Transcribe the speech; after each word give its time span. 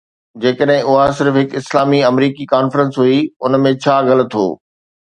جيڪڏهن 0.45 0.87
اها 0.93 1.03
صرف 1.19 1.37
هڪ 1.41 1.53
اسلامي 1.61 2.01
آمريڪي 2.09 2.49
ڪانفرنس 2.55 3.01
هئي، 3.05 3.21
ان 3.53 3.63
۾ 3.69 3.77
ڇا 3.87 4.01
غلط 4.11 4.41
هو؟ 4.43 4.49